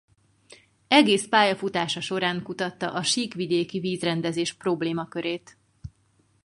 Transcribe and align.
Egész 0.87 1.27
pályafutása 1.27 1.99
során 2.01 2.43
kutatta 2.43 2.93
a 2.93 3.03
síkvidéki 3.03 3.79
vízrendezés 3.79 4.53
problémakörét. 4.53 5.57